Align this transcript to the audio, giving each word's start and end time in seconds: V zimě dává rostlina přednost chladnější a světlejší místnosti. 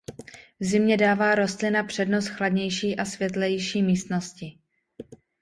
V 0.59 0.65
zimě 0.65 0.97
dává 0.97 1.35
rostlina 1.35 1.83
přednost 1.83 2.27
chladnější 2.27 2.95
a 2.97 3.05
světlejší 3.05 3.83
místnosti. 3.83 4.57